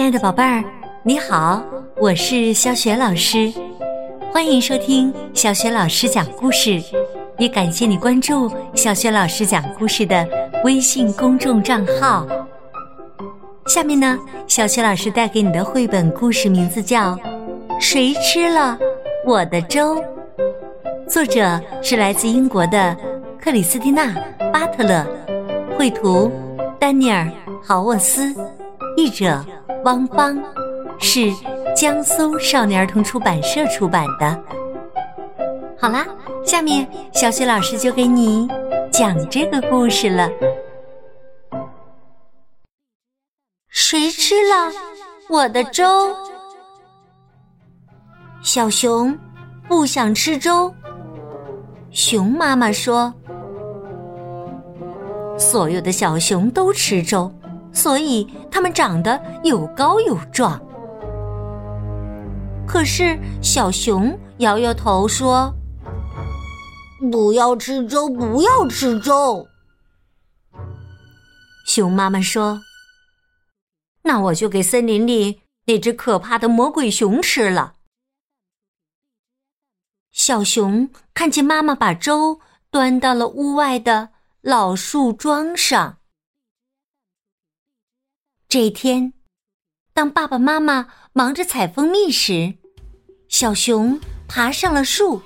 [0.00, 0.64] 亲爱的宝贝儿，
[1.02, 1.62] 你好，
[1.98, 3.52] 我是小雪老师，
[4.32, 6.82] 欢迎收听小雪老师讲故事，
[7.36, 10.26] 也感谢你关注小雪老师讲故事的
[10.64, 12.26] 微信公众账号。
[13.66, 17.14] 下面呢，小雪老师带给你的绘本故事名字叫
[17.78, 18.78] 《谁吃了
[19.26, 19.96] 我的粥》，
[21.06, 22.96] 作者是来自英国的
[23.38, 24.06] 克里斯蒂娜·
[24.50, 25.06] 巴特勒，
[25.76, 26.32] 绘图
[26.78, 27.26] 丹尼尔·
[27.62, 28.34] 豪沃斯，
[29.00, 29.42] 译者。
[29.84, 30.38] 汪邦
[30.98, 31.32] 是
[31.74, 34.44] 江苏少年儿童出版社出版的。
[35.78, 36.06] 好啦，
[36.44, 38.46] 下面小雪老师就给你
[38.92, 40.28] 讲这个故事了。
[43.68, 44.70] 谁吃了
[45.30, 46.14] 我的粥？
[48.42, 49.18] 小熊
[49.66, 50.70] 不想吃粥。
[51.90, 53.10] 熊妈妈说
[55.40, 57.32] ：“所有的小熊都吃粥。”
[57.72, 60.60] 所以它们长得又高又壮。
[62.66, 65.52] 可是小熊摇摇头说
[67.10, 69.46] ：“不要吃粥，不要吃粥。”
[71.66, 72.60] 熊妈妈说
[74.02, 77.74] ：“那我就给森林里那只可怕的魔鬼熊吃了。”
[80.12, 84.10] 小熊看见妈妈把粥端到了屋外的
[84.42, 85.99] 老树桩上。
[88.50, 89.12] 这一天，
[89.94, 92.52] 当爸爸妈妈忙着采蜂蜜时，
[93.28, 95.22] 小熊爬上了树。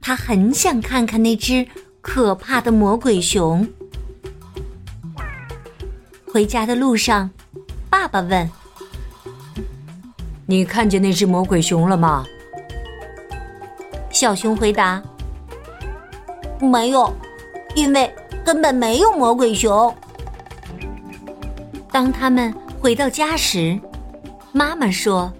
[0.00, 1.68] 他很想看看那只
[2.00, 3.68] 可怕的魔鬼熊。
[6.26, 7.28] 回家的路上，
[7.90, 8.50] 爸爸问
[10.48, 12.24] ：“你看见那只魔鬼熊了吗？”
[14.10, 15.02] 小熊回答
[16.62, 17.14] ：“没有，
[17.74, 18.10] 因为
[18.42, 19.94] 根本没有魔鬼熊。”
[21.96, 23.80] 当他们回到家时，
[24.52, 25.32] 妈妈说：“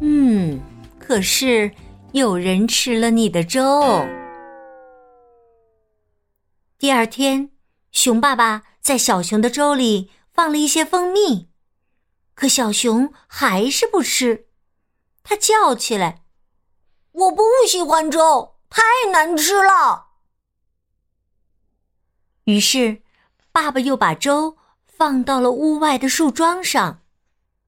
[0.00, 0.60] 嗯，
[1.00, 1.68] 可是
[2.12, 3.82] 有人吃了你的粥。”
[6.78, 7.50] 第二天，
[7.90, 11.48] 熊爸爸在小熊的粥里放了一些蜂蜜，
[12.34, 14.46] 可小熊还是不吃，
[15.24, 16.22] 他叫起来
[17.10, 20.10] ：“我不喜欢粥，太难吃了。”
[22.46, 23.02] 于是，
[23.50, 24.56] 爸爸又把粥。
[25.02, 27.00] 放到了屋外的树桩上，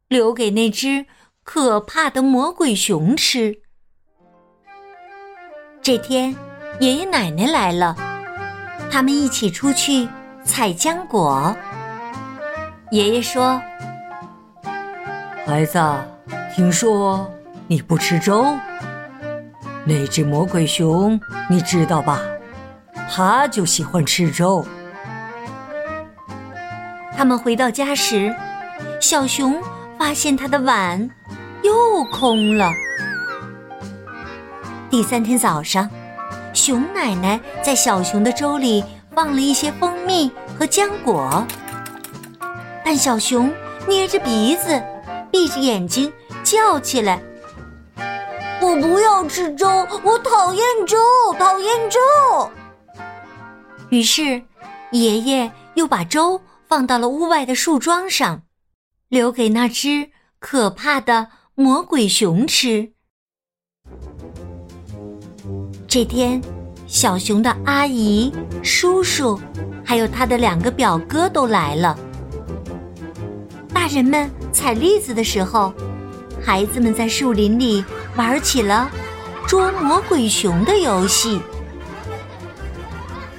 [0.07, 1.05] 留给那只
[1.43, 3.61] 可怕的魔鬼熊吃。
[5.83, 6.37] 这天，
[6.79, 7.97] 爷爷奶奶来了，
[8.89, 10.09] 他们一起出去
[10.45, 11.53] 采浆果。
[12.93, 13.61] 爷爷说
[15.45, 15.83] ：“孩子，
[16.55, 17.29] 听说
[17.67, 18.47] 你不吃粥，
[19.85, 21.21] 那只魔鬼熊
[21.51, 22.21] 你知道吧？
[23.11, 24.65] 它就喜欢吃粥。”
[27.25, 28.37] 他们回到家时，
[29.01, 29.59] 小熊
[29.99, 31.09] 发现他的碗
[31.63, 32.71] 又空了。
[34.91, 35.89] 第三天早上，
[36.53, 38.85] 熊奶奶在小熊的粥里
[39.15, 41.43] 放了一些蜂蜜和浆果，
[42.85, 43.51] 但小熊
[43.89, 44.83] 捏着鼻子，
[45.31, 47.23] 闭着眼睛叫起来
[48.61, 49.67] ：“我不要吃粥，
[50.03, 50.99] 我讨厌粥，
[51.39, 52.51] 讨厌粥！”
[53.89, 54.43] 于是，
[54.91, 56.39] 爷爷又把粥。
[56.75, 58.43] 放到了屋外的树桩上，
[59.07, 62.91] 留给那只可怕的魔鬼熊吃。
[65.87, 66.43] 这天，
[66.89, 68.33] 小熊的阿姨、
[68.65, 69.41] 叔叔，
[69.85, 71.97] 还有他的两个表哥都来了。
[73.73, 75.73] 大人们采栗子的时候，
[76.45, 77.85] 孩子们在树林里
[78.17, 78.91] 玩起了
[79.47, 81.41] 捉魔鬼熊的游戏。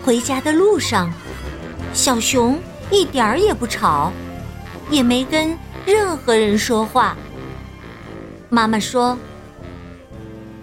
[0.06, 1.12] 回家的路上，
[1.94, 2.58] 小熊。
[2.92, 4.12] 一点儿也不吵，
[4.90, 7.18] 也没跟任何人说话。
[8.50, 9.18] 妈妈说：“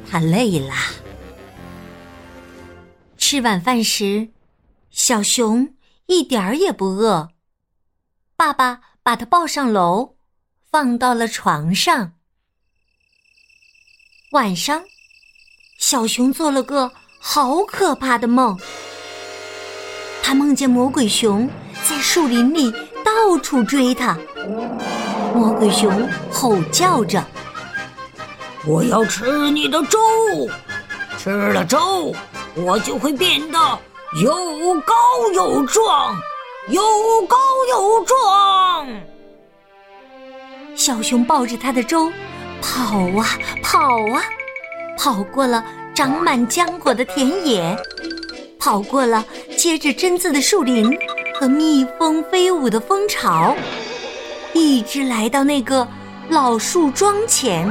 [0.09, 0.75] 他累了。”
[3.19, 4.29] 吃晚饭时，
[4.91, 5.75] 小熊
[6.07, 7.31] 一点儿也不饿。
[8.37, 10.17] 爸爸把他抱上楼，
[10.71, 12.13] 放到了床上。
[14.33, 14.83] 晚上，
[15.79, 18.59] 小熊做了个好可怕的梦。
[20.23, 21.51] 他梦见魔鬼熊。
[22.03, 22.69] 在树林里
[23.05, 24.19] 到处追他，
[25.33, 25.89] 魔鬼熊
[26.33, 27.25] 吼叫着
[28.67, 30.01] ：“我要吃你的粥，
[31.17, 32.13] 吃了粥，
[32.57, 33.79] 我就会变得
[34.21, 34.35] 又
[34.81, 34.93] 高
[35.33, 36.17] 又壮，
[36.71, 36.83] 又
[37.29, 37.37] 高
[37.71, 38.89] 又壮。”
[40.75, 42.11] 小熊抱着他的粥，
[42.61, 43.79] 跑啊跑
[44.13, 44.25] 啊，
[44.99, 45.65] 跑过了
[45.95, 47.77] 长满浆果的田野，
[48.59, 49.25] 跑过了
[49.57, 50.93] 结着榛子的树林。
[51.43, 53.57] 和蜜蜂飞舞的蜂巢，
[54.55, 55.89] 一直来到那个
[56.29, 57.69] 老树桩前。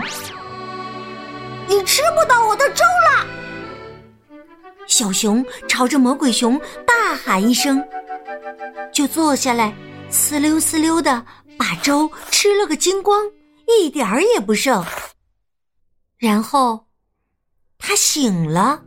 [1.70, 3.26] 你吃不到我的粥了！
[4.88, 7.82] 小熊朝着魔鬼熊大喊一声，
[8.92, 9.74] 就坐下来，
[10.12, 11.26] 呲溜呲溜的
[11.58, 13.24] 把粥吃了个精光，
[13.80, 14.84] 一点儿也不剩。
[16.18, 16.88] 然后，
[17.78, 18.82] 他醒了。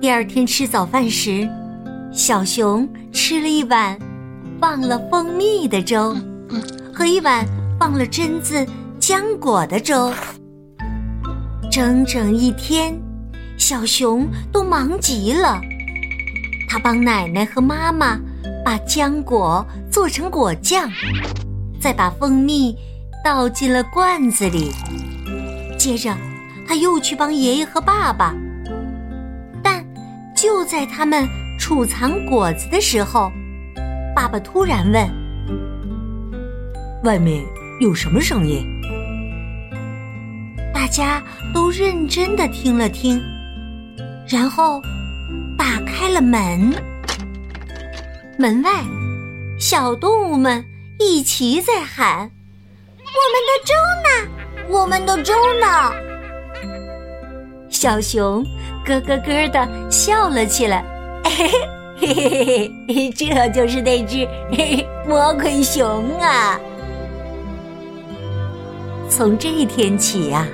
[0.00, 1.48] 第二天吃早饭时，
[2.12, 3.98] 小熊吃了一碗
[4.60, 6.14] 放了蜂蜜的粥，
[6.94, 7.46] 和一碗
[7.80, 8.66] 放了榛子、
[9.00, 10.12] 浆果的粥。
[11.70, 12.94] 整整一天，
[13.56, 15.58] 小熊都忙极了。
[16.68, 18.20] 他帮奶奶和妈妈
[18.62, 20.90] 把浆果做成果酱，
[21.80, 22.76] 再把蜂蜜
[23.24, 24.70] 倒进了罐子里。
[25.78, 26.14] 接着，
[26.68, 28.34] 他又去帮爷爷和爸爸。
[29.62, 29.82] 但
[30.36, 31.26] 就在他们
[31.58, 33.32] 储藏果子的时候，
[34.14, 35.08] 爸爸突然问
[37.04, 37.44] ：“外面
[37.80, 38.66] 有什么声音？”
[40.74, 41.22] 大家
[41.54, 43.22] 都认真的听了听，
[44.28, 44.82] 然后
[45.56, 46.72] 打开了门。
[48.38, 48.70] 门外，
[49.58, 50.64] 小动物们
[50.98, 52.30] 一齐在喊
[52.98, 53.72] ：“我们的粥
[54.02, 54.08] 呢？”
[54.68, 55.92] 我们的粥呢？
[57.68, 58.42] 小熊
[58.84, 60.84] 咯咯咯的笑了起来，
[61.24, 61.48] 嘿
[61.96, 64.26] 嘿嘿嘿嘿，这就是那只
[65.08, 66.58] 魔鬼熊啊！
[69.08, 70.46] 从这一天起呀，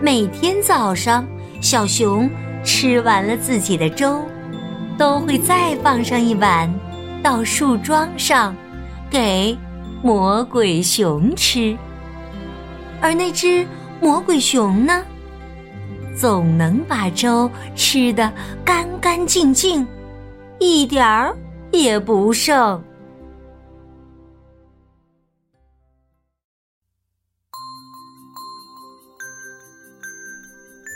[0.00, 1.26] 每天早上，
[1.60, 2.28] 小熊
[2.62, 4.20] 吃完了自己的粥，
[4.98, 6.72] 都会再放上一碗
[7.22, 8.54] 到树桩上，
[9.10, 9.56] 给
[10.02, 11.76] 魔鬼熊吃。
[13.00, 13.66] 而那只
[14.00, 15.02] 魔鬼熊呢，
[16.16, 18.32] 总能把粥吃得
[18.64, 19.86] 干干净净，
[20.58, 21.36] 一点儿
[21.72, 22.82] 也不剩。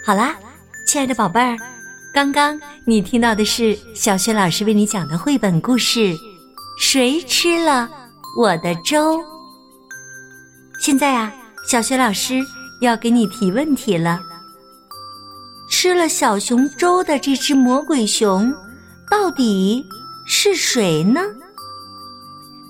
[0.07, 0.37] 好啦，
[0.87, 1.57] 亲爱的宝贝儿，
[2.13, 6.01] 刚刚你听到的是小雪老师为你讲的绘本故事
[6.79, 7.89] 《谁吃了
[8.39, 9.19] 我的粥》。
[10.81, 11.33] 现在啊。
[11.67, 12.35] 小学老师
[12.83, 14.21] 要给你提问题了：
[15.85, 18.51] 吃了小熊粥的这只魔鬼熊，
[19.11, 19.85] 到底
[20.25, 21.21] 是谁呢？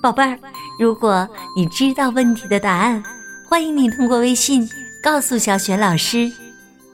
[0.02, 0.36] 宝贝儿，
[0.80, 3.00] 如果你知道问题的答案，
[3.48, 4.68] 欢迎你通过微信
[5.00, 6.28] 告诉小雪老师。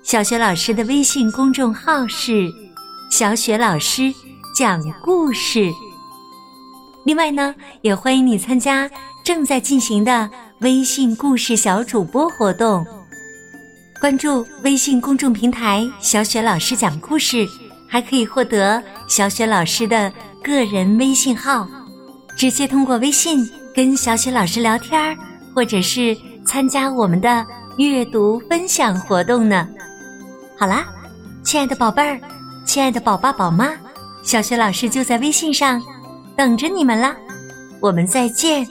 [0.02, 2.52] 小雪老师的微信公众号是
[3.10, 4.12] “小雪老师
[4.54, 5.72] 讲故事”。
[7.06, 8.90] 另外呢，也欢迎你参加
[9.24, 10.28] 正在进行的。
[10.58, 12.86] 微信故事小主播活动，
[14.00, 17.46] 关注微信公众平台“小雪老师讲故事”，
[17.86, 20.10] 还可以获得小雪老师的
[20.42, 21.68] 个人微信号，
[22.34, 25.14] 直接通过微信跟小雪老师聊天
[25.54, 26.16] 或者是
[26.46, 27.44] 参加我们的
[27.76, 29.68] 阅读分享活动呢。
[30.58, 30.86] 好啦，
[31.42, 32.18] 亲爱的宝贝儿，
[32.64, 33.70] 亲爱的宝爸宝妈，
[34.22, 35.78] 小雪老师就在微信上
[36.34, 37.14] 等着你们啦，
[37.80, 38.66] 我们再见。